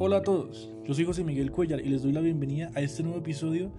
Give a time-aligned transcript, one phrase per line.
[0.00, 3.02] Hola a todos, yo soy José Miguel Cuellar y les doy la bienvenida a este
[3.02, 3.72] nuevo episodio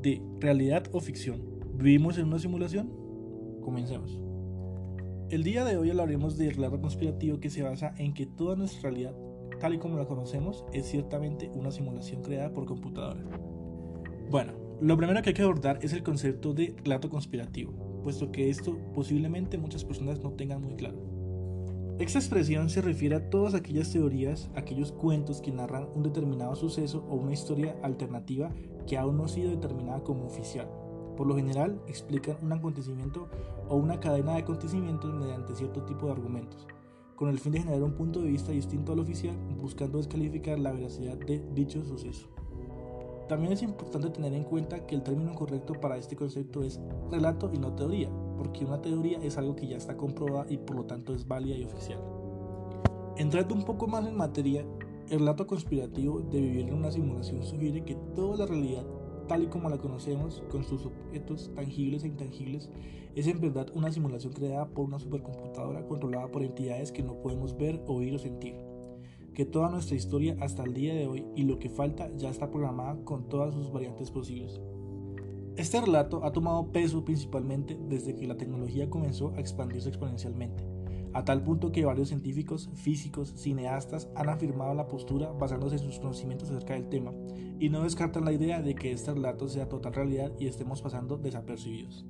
[0.00, 1.42] de Realidad o Ficción.
[1.74, 2.90] ¿Vivimos en una simulación?
[3.60, 4.18] Comencemos.
[5.28, 8.88] El día de hoy hablaremos del relato conspirativo que se basa en que toda nuestra
[8.88, 9.14] realidad,
[9.60, 13.22] tal y como la conocemos, es ciertamente una simulación creada por computadora.
[14.30, 18.48] Bueno, lo primero que hay que abordar es el concepto de relato conspirativo, puesto que
[18.48, 21.07] esto posiblemente muchas personas no tengan muy claro.
[21.98, 27.04] Esta expresión se refiere a todas aquellas teorías, aquellos cuentos que narran un determinado suceso
[27.08, 28.52] o una historia alternativa
[28.86, 30.70] que aún no ha sido determinada como oficial.
[31.16, 33.26] Por lo general, explican un acontecimiento
[33.68, 36.68] o una cadena de acontecimientos mediante cierto tipo de argumentos,
[37.16, 40.70] con el fin de generar un punto de vista distinto al oficial, buscando descalificar la
[40.70, 42.28] veracidad de dicho suceso.
[43.28, 47.50] También es importante tener en cuenta que el término correcto para este concepto es relato
[47.52, 50.84] y no teoría, porque una teoría es algo que ya está comprobada y por lo
[50.84, 52.00] tanto es válida y oficial.
[53.16, 54.64] Entrando un poco más en materia,
[55.10, 58.86] el relato conspirativo de vivir en una simulación sugiere que toda la realidad,
[59.26, 62.70] tal y como la conocemos, con sus objetos tangibles e intangibles,
[63.14, 67.56] es en verdad una simulación creada por una supercomputadora controlada por entidades que no podemos
[67.58, 68.54] ver, oír o sentir
[69.38, 72.50] que toda nuestra historia hasta el día de hoy y lo que falta ya está
[72.50, 74.60] programada con todas sus variantes posibles.
[75.58, 80.64] Este relato ha tomado peso principalmente desde que la tecnología comenzó a expandirse exponencialmente,
[81.12, 85.98] a tal punto que varios científicos, físicos, cineastas han afirmado la postura basándose en sus
[85.98, 87.12] conocimientos acerca del tema,
[87.58, 91.16] y no descartan la idea de que este relato sea total realidad y estemos pasando
[91.16, 92.06] desapercibidos.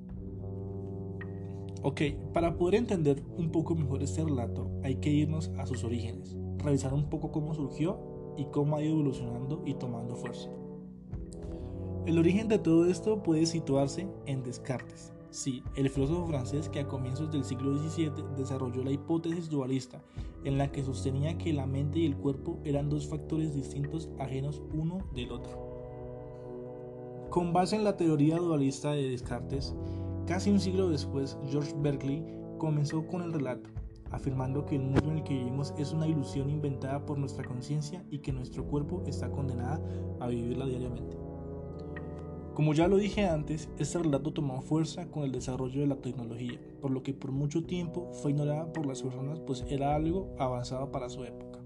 [1.81, 6.37] Ok, para poder entender un poco mejor este relato hay que irnos a sus orígenes,
[6.59, 7.99] revisar un poco cómo surgió
[8.37, 10.51] y cómo ha ido evolucionando y tomando fuerza.
[12.09, 15.13] El origen de todo esto puede situarse en Descartes.
[15.29, 20.01] Sí, el filósofo francés que a comienzos del siglo XVII desarrolló la hipótesis dualista,
[20.43, 24.63] en la que sostenía que la mente y el cuerpo eran dos factores distintos ajenos
[24.73, 25.51] uno del otro.
[27.29, 29.75] Con base en la teoría dualista de Descartes,
[30.25, 32.25] casi un siglo después, George Berkeley
[32.57, 33.69] comenzó con el relato,
[34.09, 38.03] afirmando que el mundo en el que vivimos es una ilusión inventada por nuestra conciencia
[38.09, 39.85] y que nuestro cuerpo está condenado
[40.19, 41.28] a vivirla diariamente.
[42.59, 46.59] Como ya lo dije antes, este relato tomó fuerza con el desarrollo de la tecnología,
[46.81, 50.91] por lo que por mucho tiempo fue ignorada por las personas pues era algo avanzado
[50.91, 51.61] para su época.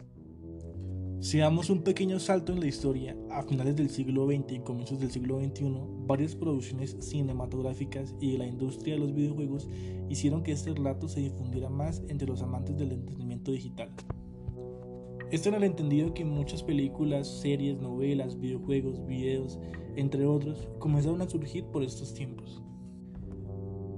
[1.19, 4.99] Si damos un pequeño salto en la historia, a finales del siglo XX y comienzos
[4.99, 5.73] del siglo XXI,
[6.05, 9.67] varias producciones cinematográficas y de la industria de los videojuegos
[10.09, 13.89] hicieron que este relato se difundiera más entre los amantes del entretenimiento digital.
[15.33, 19.59] Esto en el entendido que muchas películas, series, novelas, videojuegos, videos,
[19.95, 22.61] entre otros, comenzaron a surgir por estos tiempos.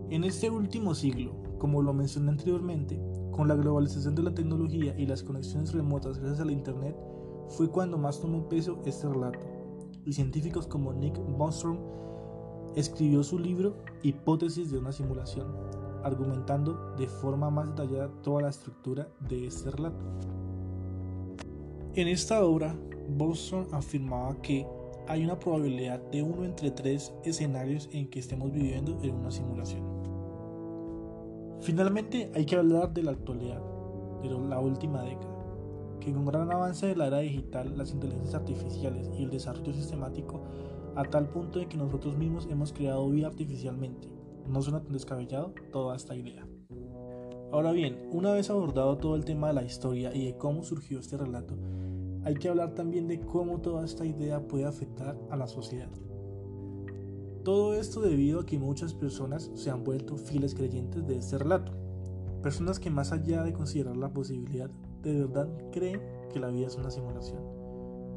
[0.10, 2.98] En este último siglo, como lo mencioné anteriormente,
[3.32, 6.96] con la globalización de la tecnología y las conexiones remotas gracias a la Internet,
[7.50, 9.46] fue cuando más tomó peso este relato,
[10.06, 11.80] y científicos como Nick Bostrom
[12.78, 15.48] escribió su libro Hipótesis de una simulación,
[16.02, 20.00] argumentando de forma más detallada toda la estructura de este relato.
[21.96, 22.76] En esta obra,
[23.08, 24.68] Bostrom afirmaba que
[25.08, 29.82] hay una probabilidad de uno entre tres escenarios en que estemos viviendo en una simulación.
[31.62, 33.62] Finalmente hay que hablar de la actualidad,
[34.22, 35.36] de la última década
[36.02, 40.44] que con gran avance de la era digital, las inteligencias artificiales y el desarrollo sistemático,
[40.96, 44.08] a tal punto de que nosotros mismos hemos creado vida artificialmente.
[44.48, 46.46] No suena tan descabellado toda esta idea.
[47.56, 51.00] Ahora bien, una vez abordado todo el tema de la historia y de cómo surgió
[51.00, 51.56] este relato,
[52.26, 55.88] hay que hablar también de cómo toda esta idea puede afectar a la sociedad.
[57.46, 61.72] Todo esto debido a que muchas personas se han vuelto fieles creyentes de este relato.
[62.44, 64.70] Personas que más allá de considerar la posibilidad
[65.02, 66.02] de verdad creen
[66.34, 67.40] que la vida es una simulación.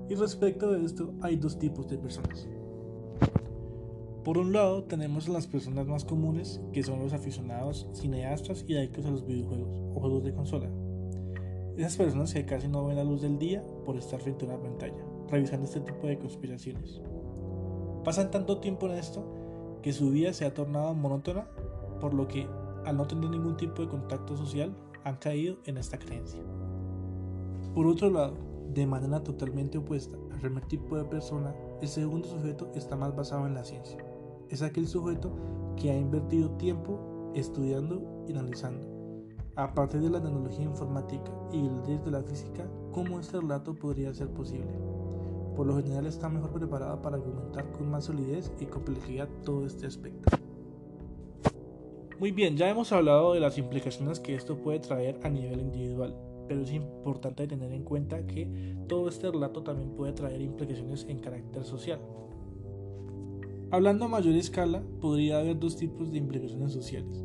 [0.09, 2.49] Y respecto de esto hay dos tipos de personas.
[4.29, 9.07] Por un lado tenemos las personas más comunes, que son los aficionados, cineastas y adictos
[9.07, 10.69] a los videojuegos o juegos de consola.
[11.79, 14.61] Esas personas que casi no ven la luz del día por estar frente a una
[14.61, 17.01] pantalla, revisando este tipo de conspiraciones.
[18.05, 19.25] Pasan tanto tiempo en esto
[19.81, 21.49] que su vida se ha tornado monótona,
[21.99, 22.47] por lo que
[22.85, 26.43] al no tener ningún tipo de contacto social han caído en esta creencia.
[27.75, 28.35] Por otro lado,
[28.75, 33.47] de manera totalmente opuesta al primer tipo de persona, el segundo sujeto está más basado
[33.47, 33.97] en la ciencia.
[34.51, 35.31] Es aquel sujeto
[35.77, 38.89] que ha invertido tiempo estudiando y analizando,
[39.57, 44.15] a partir de la tecnología informática y el de la física, cómo este relato podría
[44.15, 44.73] ser posible.
[45.55, 49.87] Por lo general está mejor preparado para argumentar con más solidez y complejidad todo este
[49.87, 50.39] aspecto.
[52.19, 56.17] Muy bien, ya hemos hablado de las implicaciones que esto puede traer a nivel individual,
[56.49, 61.19] pero es importante tener en cuenta que todo este relato también puede traer implicaciones en
[61.19, 62.01] carácter social.
[63.71, 67.23] Hablando a mayor escala, podría haber dos tipos de implicaciones sociales.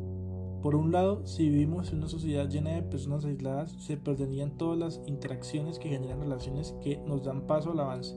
[0.60, 4.78] Por un lado, si vivimos en una sociedad llena de personas aisladas, se perderían todas
[4.78, 8.14] las interacciones que generan relaciones que nos dan paso al avance,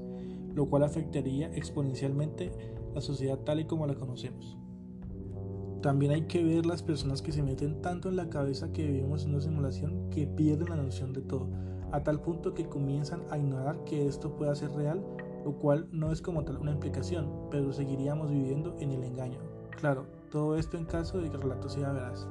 [0.53, 2.51] lo cual afectaría exponencialmente
[2.93, 4.57] la sociedad tal y como la conocemos.
[5.81, 9.23] También hay que ver las personas que se meten tanto en la cabeza que vivimos
[9.23, 11.47] en una simulación que pierden la noción de todo,
[11.93, 15.01] a tal punto que comienzan a ignorar que esto pueda ser real,
[15.45, 19.39] lo cual no es como tal una implicación, pero seguiríamos viviendo en el engaño.
[19.77, 22.27] Claro, todo esto en caso de que el relato sea veraz.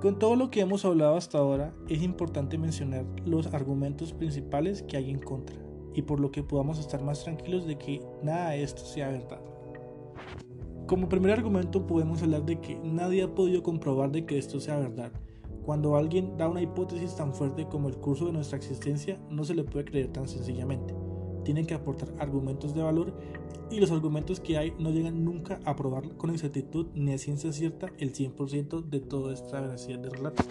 [0.00, 4.96] Con todo lo que hemos hablado hasta ahora, es importante mencionar los argumentos principales que
[4.96, 5.56] hay en contra,
[5.94, 9.40] y por lo que podamos estar más tranquilos de que nada de esto sea verdad.
[10.86, 14.78] Como primer argumento podemos hablar de que nadie ha podido comprobar de que esto sea
[14.78, 15.12] verdad.
[15.64, 19.54] Cuando alguien da una hipótesis tan fuerte como el curso de nuestra existencia, no se
[19.54, 20.94] le puede creer tan sencillamente.
[21.44, 23.12] Tienen que aportar argumentos de valor
[23.70, 27.52] y los argumentos que hay no llegan nunca a probar con exactitud ni a ciencia
[27.52, 30.42] cierta el 100% de toda esta veracidad de relato.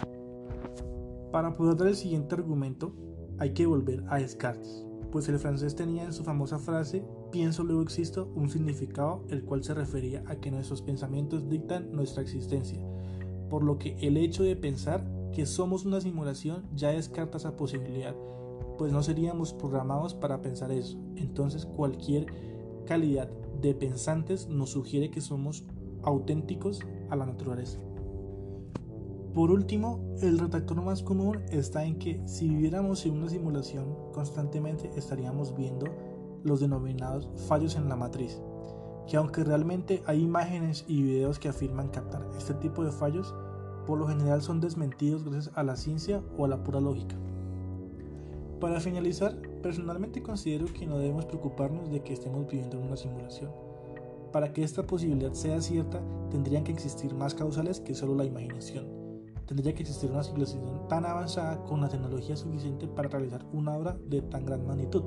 [1.30, 2.92] Para poder dar el siguiente argumento,
[3.38, 7.82] hay que volver a Descartes pues el francés tenía en su famosa frase pienso luego
[7.82, 12.80] existo un significado el cual se refería a que nuestros pensamientos dictan nuestra existencia,
[13.50, 18.16] por lo que el hecho de pensar que somos una simulación ya descarta esa posibilidad,
[18.82, 20.98] pues no seríamos programados para pensar eso.
[21.14, 22.26] Entonces cualquier
[22.84, 23.28] calidad
[23.60, 25.64] de pensantes nos sugiere que somos
[26.02, 27.78] auténticos a la naturaleza.
[29.34, 34.90] Por último, el retractor más común está en que si viviéramos en una simulación, constantemente
[34.96, 35.86] estaríamos viendo
[36.42, 38.42] los denominados fallos en la matriz,
[39.06, 43.32] que aunque realmente hay imágenes y videos que afirman captar este tipo de fallos,
[43.86, 47.16] por lo general son desmentidos gracias a la ciencia o a la pura lógica.
[48.62, 53.50] Para finalizar, personalmente considero que no debemos preocuparnos de que estemos viviendo en una simulación.
[54.32, 56.00] Para que esta posibilidad sea cierta,
[56.30, 59.02] tendrían que existir más causales que solo la imaginación
[59.46, 63.98] tendría que existir una civilización tan avanzada con la tecnología suficiente para realizar una obra
[64.08, 65.02] de tan gran magnitud.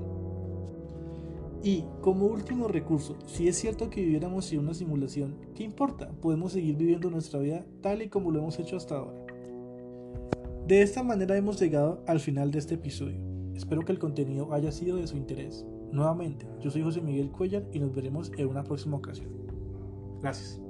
[1.64, 6.12] Y como último recurso, si es cierto que viviéramos en una simulación, ¿qué importa?
[6.22, 9.26] Podemos seguir viviendo nuestra vida tal y como lo hemos hecho hasta ahora.
[10.68, 13.35] De esta manera hemos llegado al final de este episodio.
[13.56, 15.66] Espero que el contenido haya sido de su interés.
[15.92, 19.30] Nuevamente, yo soy José Miguel Cuellar y nos veremos en una próxima ocasión.
[20.22, 20.65] Gracias.